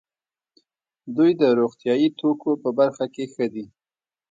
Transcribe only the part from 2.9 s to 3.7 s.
کې ښه دي.